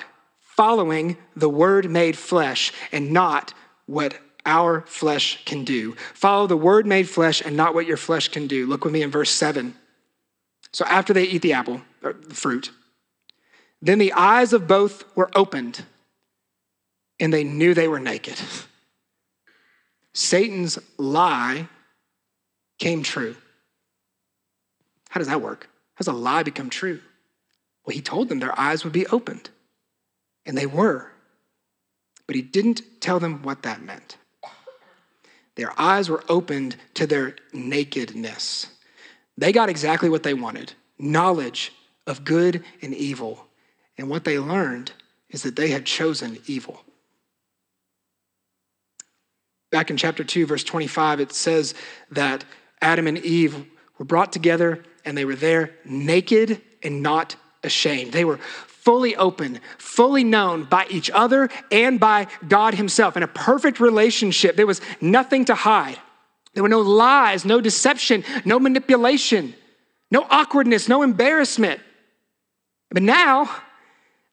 [0.58, 3.54] following the word made flesh and not
[3.86, 5.94] what our flesh can do.
[6.16, 8.66] Follow the word made flesh and not what your flesh can do.
[8.66, 9.76] Look with me in verse 7.
[10.72, 12.72] So after they eat the apple, or the fruit,
[13.82, 15.86] then the eyes of both were opened
[17.20, 18.40] and they knew they were naked.
[20.14, 21.68] Satan's lie
[22.78, 23.36] came true.
[25.10, 25.70] How does that work?
[25.96, 27.00] How does a lie become true?
[27.86, 29.50] Well, he told them their eyes would be opened,
[30.46, 31.12] and they were.
[32.26, 34.18] But he didn't tell them what that meant.
[35.56, 38.68] Their eyes were opened to their nakedness.
[39.38, 41.72] They got exactly what they wanted knowledge
[42.08, 43.46] of good and evil.
[43.98, 44.92] And what they learned
[45.30, 46.84] is that they had chosen evil.
[49.72, 51.76] Back in chapter 2, verse 25, it says
[52.10, 52.46] that
[52.82, 53.66] Adam and Eve
[53.98, 58.12] were brought together and they were there naked and not ashamed.
[58.12, 63.28] They were fully open, fully known by each other and by God Himself in a
[63.28, 64.56] perfect relationship.
[64.56, 66.00] There was nothing to hide.
[66.54, 69.54] There were no lies, no deception, no manipulation,
[70.10, 71.82] no awkwardness, no embarrassment.
[72.90, 73.50] But now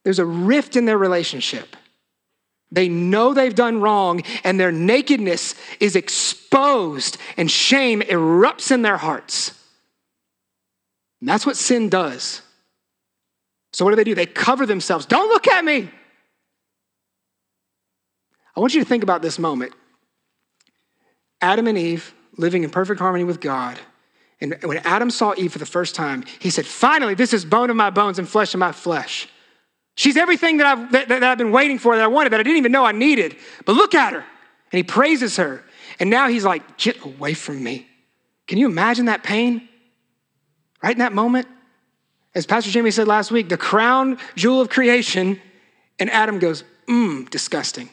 [0.03, 1.75] there's a rift in their relationship.
[2.75, 8.97] They know they've done wrong, and their nakedness is exposed, and shame erupts in their
[8.97, 9.57] hearts.
[11.21, 12.41] And that's what sin does.
[13.71, 14.13] So, what do they do?
[14.13, 15.05] They cover themselves.
[15.05, 15.89] Don't look at me.
[18.57, 19.71] I want you to think about this moment.
[21.41, 23.79] Adam and Eve living in perfect harmony with God.
[24.41, 27.69] And when Adam saw Eve for the first time, he said, Finally, this is bone
[27.69, 29.29] of my bones and flesh of my flesh.
[29.95, 32.43] She's everything that I've, that, that I've been waiting for, that I wanted, that I
[32.43, 33.37] didn't even know I needed.
[33.65, 34.19] But look at her.
[34.19, 35.63] And he praises her.
[35.99, 37.87] And now he's like, Get away from me.
[38.47, 39.67] Can you imagine that pain?
[40.83, 41.47] Right in that moment?
[42.35, 45.39] As Pastor Jamie said last week, the crown jewel of creation,
[45.97, 47.89] and Adam goes, Mmm, disgusting.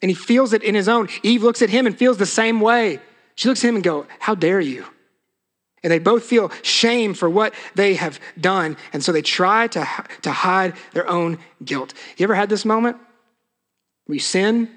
[0.00, 1.08] And he feels it in his own.
[1.22, 3.00] Eve looks at him and feels the same way.
[3.34, 4.86] She looks at him and go, How dare you?
[5.82, 8.76] And they both feel shame for what they have done.
[8.92, 9.86] And so they try to,
[10.22, 11.94] to hide their own guilt.
[12.16, 12.96] You ever had this moment
[14.06, 14.68] where you sin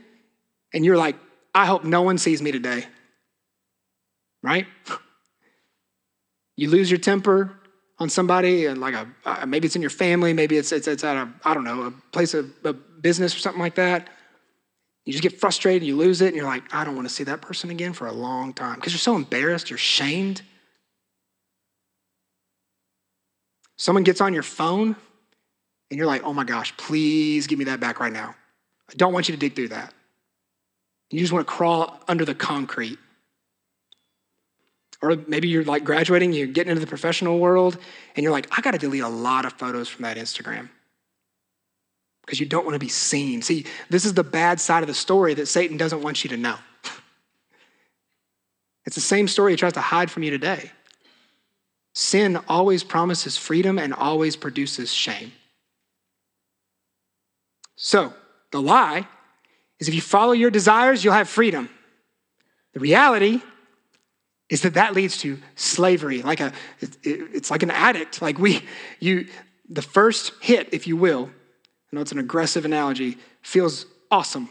[0.73, 1.15] and you're like,
[1.53, 2.85] I hope no one sees me today?
[4.43, 4.67] Right?
[6.57, 7.55] You lose your temper
[7.97, 11.17] on somebody, and like a maybe it's in your family, maybe it's, it's, it's at
[11.17, 14.09] a, I don't know, a place of a business or something like that.
[15.05, 17.23] You just get frustrated, you lose it, and you're like, I don't want to see
[17.23, 20.43] that person again for a long time because you're so embarrassed, you're shamed.
[23.81, 24.95] Someone gets on your phone
[25.89, 28.35] and you're like, oh my gosh, please give me that back right now.
[28.87, 29.91] I don't want you to dig through that.
[31.09, 32.99] You just want to crawl under the concrete.
[35.01, 37.79] Or maybe you're like graduating, you're getting into the professional world,
[38.15, 40.69] and you're like, I got to delete a lot of photos from that Instagram
[42.23, 43.41] because you don't want to be seen.
[43.41, 46.37] See, this is the bad side of the story that Satan doesn't want you to
[46.37, 46.57] know.
[48.85, 50.69] it's the same story he tries to hide from you today.
[51.93, 55.31] Sin always promises freedom and always produces shame.
[57.75, 58.13] So,
[58.51, 59.07] the lie
[59.79, 61.69] is if you follow your desires, you'll have freedom.
[62.73, 63.41] The reality
[64.49, 66.53] is that that leads to slavery, like a,
[67.03, 68.21] it's like an addict.
[68.21, 68.63] Like we,
[68.99, 69.27] you,
[69.69, 71.29] the first hit, if you will,
[71.91, 74.49] I know it's an aggressive analogy, feels awesome.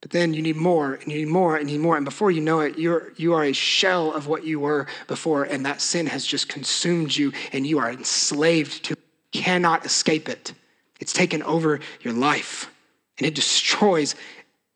[0.00, 1.96] But then you need more and you need more and you need more.
[1.96, 5.44] And before you know it, you're, you are a shell of what you were before,
[5.44, 8.96] and that sin has just consumed you and you are enslaved to
[9.32, 10.52] cannot escape it.
[10.98, 12.70] It's taken over your life
[13.18, 14.14] and it destroys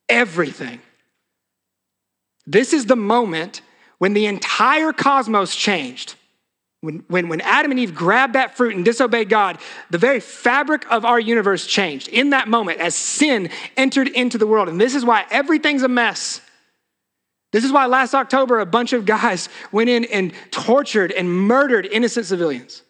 [0.08, 0.80] everything.
[2.46, 3.62] This is the moment
[3.98, 6.14] when the entire cosmos changed.
[6.84, 9.58] When, when, when Adam and Eve grabbed that fruit and disobeyed God,
[9.90, 14.46] the very fabric of our universe changed in that moment as sin entered into the
[14.46, 14.68] world.
[14.68, 16.40] And this is why everything's a mess.
[17.52, 21.86] This is why last October, a bunch of guys went in and tortured and murdered
[21.86, 22.82] innocent civilians.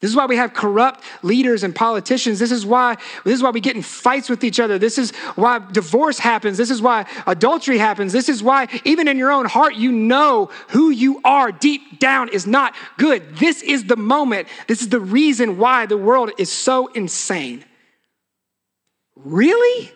[0.00, 2.38] This is why we have corrupt leaders and politicians.
[2.38, 4.78] This is why this is why we get in fights with each other.
[4.78, 6.56] This is why divorce happens.
[6.56, 8.12] This is why adultery happens.
[8.12, 12.28] This is why even in your own heart you know who you are deep down
[12.28, 13.36] is not good.
[13.38, 14.46] This is the moment.
[14.68, 17.64] This is the reason why the world is so insane.
[19.16, 19.90] Really?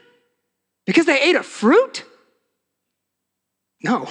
[0.85, 2.05] Because they ate a fruit?
[3.85, 4.09] No.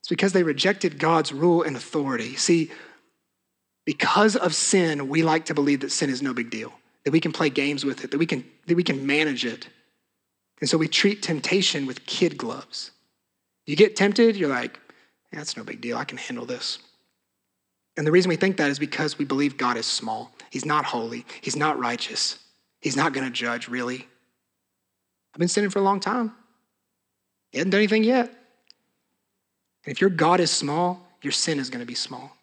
[0.00, 2.36] It's because they rejected God's rule and authority.
[2.36, 2.70] See,
[3.84, 6.72] because of sin, we like to believe that sin is no big deal,
[7.04, 9.68] that we can play games with it, that we can, that we can manage it.
[10.60, 12.92] And so we treat temptation with kid gloves.
[13.66, 14.80] You get tempted, you're like,
[15.32, 15.96] that's no big deal.
[15.96, 16.78] I can handle this.
[17.96, 20.32] And the reason we think that is because we believe God is small.
[20.50, 21.24] He's not holy.
[21.40, 22.38] He's not righteous.
[22.80, 24.06] He's not going to judge, really.
[25.34, 26.32] I've been sinning for a long time.
[27.50, 28.26] He hasn't done anything yet.
[29.84, 32.36] And if your God is small, your sin is going to be small.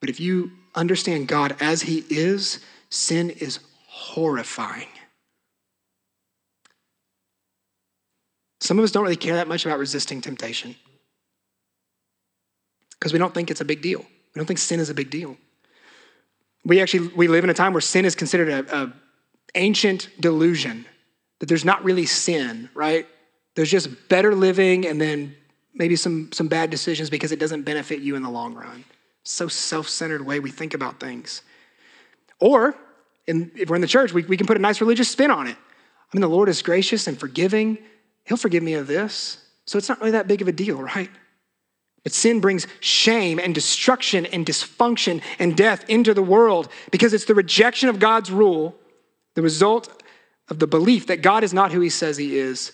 [0.00, 4.88] But if you understand God as He is, sin is horrifying.
[8.60, 10.74] Some of us don't really care that much about resisting temptation
[12.98, 14.00] because we don't think it's a big deal.
[14.00, 15.36] We don't think sin is a big deal.
[16.64, 18.92] We actually we live in a time where sin is considered a,
[19.54, 20.84] ancient delusion
[21.38, 23.06] that there's not really sin, right?
[23.54, 25.34] There's just better living and then
[25.72, 28.84] maybe some some bad decisions because it doesn't benefit you in the long run.
[29.30, 31.42] So self-centered way we think about things.
[32.40, 32.74] Or
[33.26, 35.46] in, if we're in the church, we, we can put a nice religious spin on
[35.46, 35.54] it.
[35.54, 37.76] I mean, the Lord is gracious and forgiving.
[38.24, 39.36] He'll forgive me of this.
[39.66, 41.10] So it's not really that big of a deal, right?
[42.04, 47.26] But sin brings shame and destruction and dysfunction and death into the world because it's
[47.26, 48.76] the rejection of God's rule,
[49.34, 50.02] the result
[50.48, 52.72] of the belief that God is not who he says he is,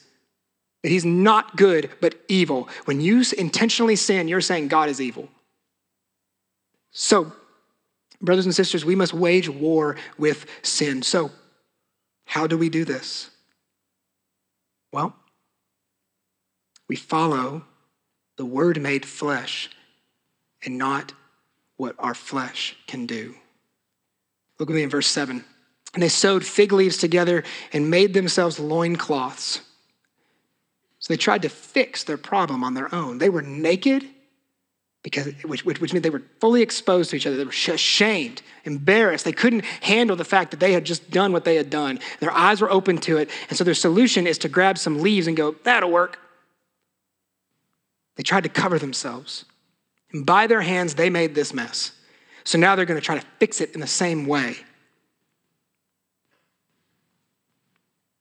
[0.85, 2.69] that he's not good but evil.
[2.85, 5.29] When you intentionally sin, you're saying God is evil.
[6.95, 7.33] So,
[8.23, 11.03] brothers and sisters, we must wage war with sin.
[11.03, 11.31] So,
[12.25, 13.31] how do we do this?
[14.93, 15.15] Well,
[16.89, 17.65] we follow
[18.37, 19.69] the Word made flesh
[20.65, 21.13] and not
[21.77, 23.35] what our flesh can do.
[24.59, 25.45] Look at me in verse 7.
[25.95, 29.61] And they sewed fig leaves together and made themselves loincloths.
[31.01, 33.19] So they tried to fix their problem on their own.
[33.19, 34.09] They were naked,
[35.05, 37.37] because, which, which, which meant they were fully exposed to each other.
[37.37, 39.27] They were ashamed, embarrassed.
[39.27, 42.01] They couldn't handle the fact that they had just done what they had done.
[42.21, 43.29] Their eyes were open to it.
[43.51, 46.19] And so their solution is to grab some leaves and go, that'll work.
[48.17, 49.45] They tried to cover themselves.
[50.11, 51.93] And by their hands, they made this mess.
[52.45, 54.57] So now they're going to try to fix it in the same way.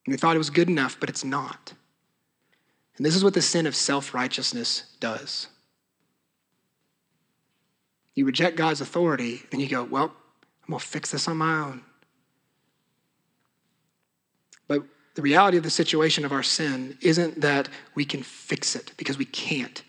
[0.06, 1.74] And they thought it was good enough, but it's not.
[2.98, 5.48] And this is what the sin of self righteousness does.
[8.15, 10.13] You reject God's authority, and you go, Well,
[10.63, 11.82] I'm going to fix this on my own.
[14.67, 14.84] But
[15.15, 19.17] the reality of the situation of our sin isn't that we can fix it because
[19.17, 19.84] we can't.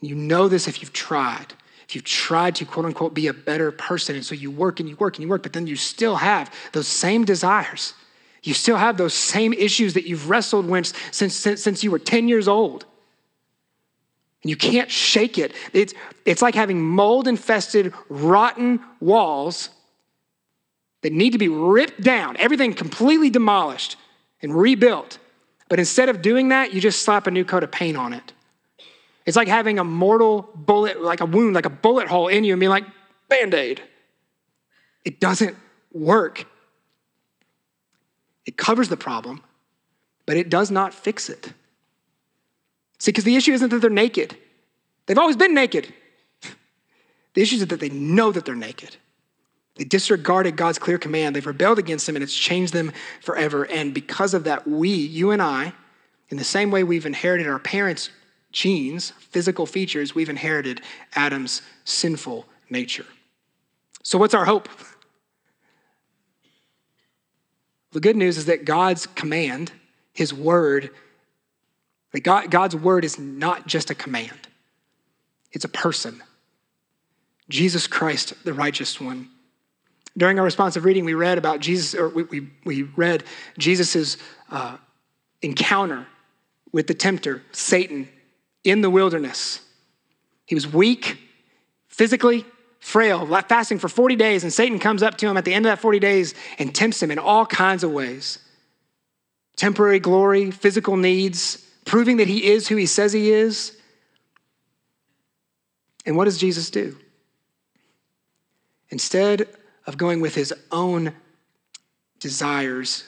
[0.00, 1.54] And you know this if you've tried.
[1.88, 4.88] If you've tried to quote unquote be a better person, and so you work and
[4.88, 7.94] you work and you work, but then you still have those same desires.
[8.42, 11.98] You still have those same issues that you've wrestled with since, since, since you were
[11.98, 12.86] 10 years old.
[14.48, 15.52] You can't shake it.
[15.72, 19.70] It's, it's like having mold infested, rotten walls
[21.02, 23.96] that need to be ripped down, everything completely demolished
[24.42, 25.18] and rebuilt.
[25.68, 28.32] But instead of doing that, you just slap a new coat of paint on it.
[29.24, 32.52] It's like having a mortal bullet, like a wound, like a bullet hole in you,
[32.52, 32.84] and being like,
[33.28, 33.82] band aid.
[35.04, 35.56] It doesn't
[35.92, 36.46] work.
[38.44, 39.42] It covers the problem,
[40.26, 41.52] but it does not fix it.
[42.98, 44.36] See, because the issue isn't that they're naked,
[45.06, 45.92] they've always been naked.
[47.34, 48.96] The issue is that they know that they're naked.
[49.74, 51.36] They disregarded God's clear command.
[51.36, 53.64] They've rebelled against Him, and it's changed them forever.
[53.66, 55.74] And because of that, we, you and I,
[56.30, 58.10] in the same way we've inherited our parents'
[58.52, 60.80] genes, physical features, we've inherited
[61.14, 63.06] Adam's sinful nature.
[64.02, 64.68] So, what's our hope?
[67.92, 69.72] The good news is that God's command,
[70.14, 70.90] His word,
[72.16, 74.48] that God, God's word is not just a command,
[75.52, 76.22] it's a person.
[77.50, 79.28] Jesus Christ, the righteous one.
[80.16, 83.22] During our responsive reading, we read about Jesus, or we, we, we read
[83.58, 84.16] Jesus'
[84.50, 84.78] uh,
[85.42, 86.06] encounter
[86.72, 88.08] with the tempter, Satan,
[88.64, 89.60] in the wilderness.
[90.46, 91.18] He was weak,
[91.86, 92.46] physically
[92.80, 95.70] frail, fasting for 40 days, and Satan comes up to him at the end of
[95.70, 98.38] that 40 days and tempts him in all kinds of ways
[99.56, 103.78] temporary glory, physical needs, proving that he is who he says he is.
[106.04, 106.98] And what does Jesus do?
[108.90, 109.48] Instead
[109.86, 111.14] of going with his own
[112.20, 113.04] desires,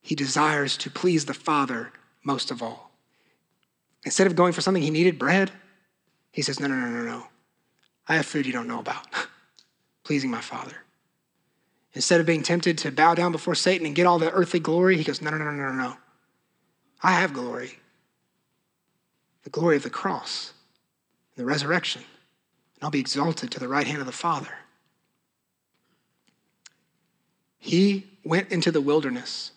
[0.00, 1.92] he desires to please the Father
[2.24, 2.90] most of all.
[4.04, 5.50] Instead of going for something he needed, bread,
[6.32, 7.26] he says, No, no, no, no, no.
[8.08, 9.06] I have food you don't know about,
[10.04, 10.76] pleasing my Father.
[11.94, 14.96] Instead of being tempted to bow down before Satan and get all the earthly glory,
[14.96, 15.96] he goes, No, no, no, no, no, no.
[17.04, 17.78] I have glory.
[19.42, 20.54] The glory of the cross,
[21.36, 22.00] and the resurrection.
[22.76, 24.48] And I'll be exalted to the right hand of the Father.
[27.58, 29.52] He went into the wilderness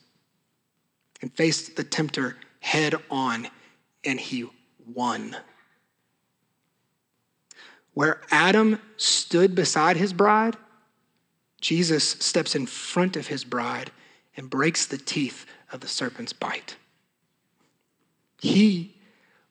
[1.21, 3.47] and faced the tempter head on,
[4.03, 4.49] and he
[4.93, 5.37] won.
[7.93, 10.57] Where Adam stood beside his bride,
[11.61, 13.91] Jesus steps in front of his bride
[14.35, 16.75] and breaks the teeth of the serpent's bite.
[18.39, 18.95] He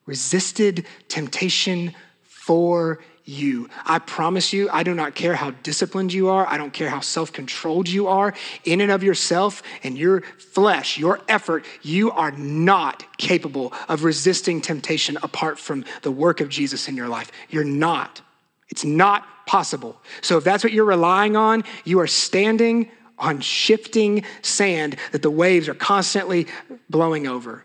[0.07, 3.69] resisted temptation for you.
[3.85, 6.47] I promise you, I do not care how disciplined you are.
[6.47, 8.33] I don't care how self controlled you are.
[8.65, 14.61] In and of yourself and your flesh, your effort, you are not capable of resisting
[14.61, 17.33] temptation apart from the work of Jesus in your life.
[17.51, 18.21] You're not.
[18.69, 20.01] It's not possible.
[20.23, 25.31] So if that's what you're relying on, you are standing on shifting sand that the
[25.31, 26.47] waves are constantly
[26.89, 27.65] blowing over.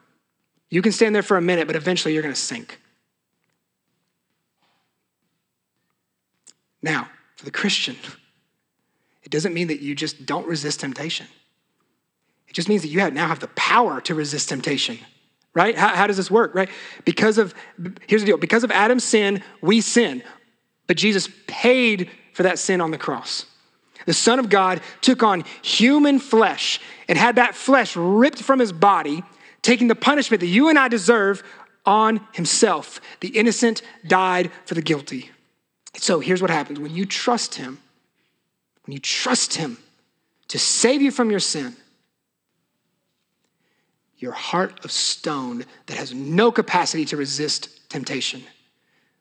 [0.72, 2.80] You can stand there for a minute, but eventually you're going to sink.
[6.82, 7.98] Now, for the Christian,
[9.22, 11.28] it doesn't mean that you just don't resist temptation.
[12.48, 14.98] It just means that you have, now have the power to resist temptation,
[15.54, 15.78] right?
[15.78, 16.70] How, how does this work, right?
[17.06, 17.54] Because of,
[18.08, 20.24] here's the deal because of Adam's sin, we sin,
[20.88, 23.46] but Jesus paid for that sin on the cross.
[24.06, 28.72] The Son of God took on human flesh and had that flesh ripped from his
[28.72, 29.24] body,
[29.62, 31.44] taking the punishment that you and I deserve
[31.86, 33.02] on himself.
[33.20, 35.32] The innocent died for the guilty.
[35.98, 37.80] So here's what happens when you trust him,
[38.86, 39.78] when you trust him
[40.48, 41.76] to save you from your sin,
[44.18, 48.44] your heart of stone that has no capacity to resist temptation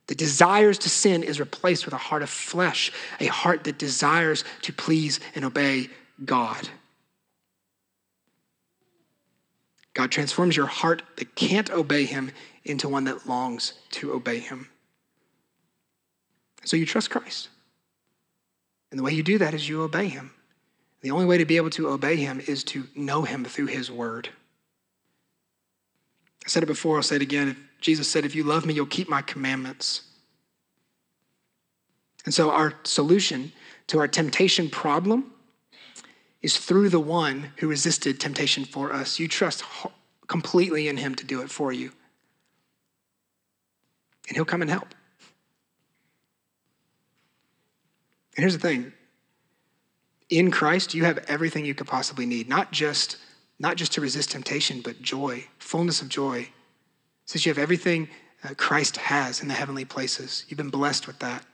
[0.06, 4.44] The desires to sin is replaced with a heart of flesh, a heart that desires
[4.62, 5.88] to please and obey
[6.24, 6.68] God.
[9.94, 12.30] God transforms your heart that can't obey Him
[12.64, 14.68] into one that longs to obey Him.
[16.64, 17.48] So you trust Christ.
[18.90, 20.32] And the way you do that is you obey Him.
[21.00, 23.90] The only way to be able to obey Him is to know Him through His
[23.90, 24.28] Word.
[26.44, 27.56] I said it before, I'll say it again.
[27.80, 30.02] Jesus said, If you love me, you'll keep my commandments.
[32.24, 33.52] And so, our solution
[33.86, 35.32] to our temptation problem
[36.42, 39.18] is through the one who resisted temptation for us.
[39.18, 39.64] You trust
[40.26, 41.92] completely in him to do it for you,
[44.28, 44.94] and he'll come and help.
[48.36, 48.92] And here's the thing
[50.30, 53.16] in Christ, you have everything you could possibly need, not just,
[53.58, 56.48] not just to resist temptation, but joy, fullness of joy
[57.26, 58.08] Since you have everything
[58.44, 60.44] uh, Christ has in the heavenly places.
[60.48, 61.44] You've been blessed with that.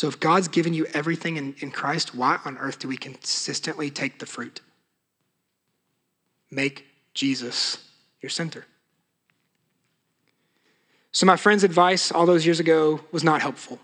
[0.00, 3.90] So if God's given you everything in, in Christ, why on earth do we consistently
[3.90, 4.62] take the fruit?
[6.50, 7.86] Make Jesus
[8.22, 8.64] your center.
[11.12, 13.78] So, my friend's advice all those years ago was not helpful.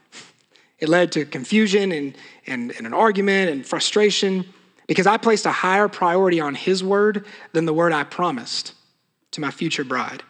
[0.78, 4.46] It led to confusion and, and, and, an argument and frustration
[4.86, 8.72] because I placed a higher priority on his word than the word I promised
[9.32, 10.22] to my future bride.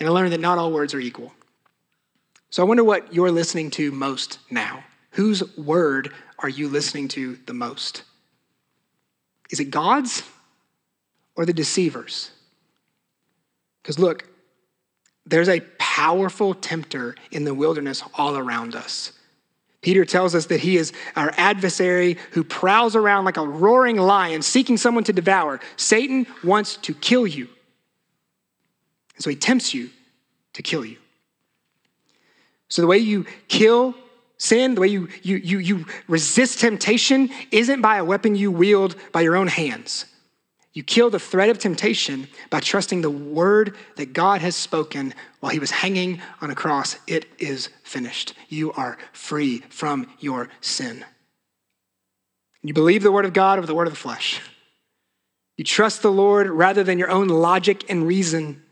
[0.00, 1.34] And I learned that not all words are equal.
[2.48, 4.84] So I wonder what you're listening to most now.
[5.10, 8.02] Whose word are you listening to the most?
[9.50, 10.22] Is it God's
[11.34, 12.30] or the deceiver's?
[13.82, 14.28] Because look,
[15.26, 19.12] there's a powerful tempter in the wilderness all around us.
[19.80, 24.42] Peter tells us that he is our adversary who prowls around like a roaring lion
[24.42, 25.60] seeking someone to devour.
[25.76, 27.48] Satan wants to kill you.
[29.14, 29.90] And so he tempts you
[30.54, 30.96] to kill you.
[32.68, 33.94] So the way you kill
[34.38, 38.96] sin, the way you, you, you, you resist temptation, isn't by a weapon you wield
[39.12, 40.06] by your own hands.
[40.72, 45.50] You kill the threat of temptation by trusting the word that God has spoken while
[45.50, 46.96] he was hanging on a cross.
[47.06, 48.34] It is finished.
[48.48, 51.04] You are free from your sin.
[52.62, 54.40] You believe the word of God over the word of the flesh.
[55.56, 58.62] You trust the Lord rather than your own logic and reason.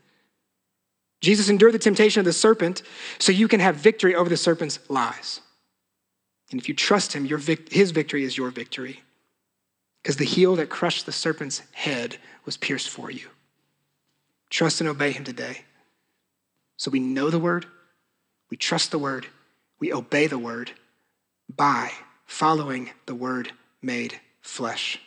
[1.19, 2.83] Jesus endured the temptation of the serpent
[3.19, 5.41] so you can have victory over the serpent's lies.
[6.51, 9.01] And if you trust him, vic- his victory is your victory.
[10.01, 13.27] Because the heel that crushed the serpent's head was pierced for you.
[14.49, 15.65] Trust and obey him today.
[16.77, 17.65] So we know the word,
[18.49, 19.27] we trust the word,
[19.79, 20.71] we obey the word
[21.53, 21.91] by
[22.25, 24.99] following the word made flesh.